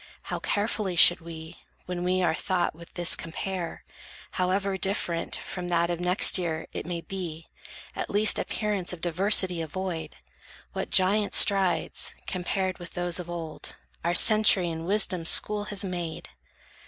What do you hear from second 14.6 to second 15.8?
in wisdom's school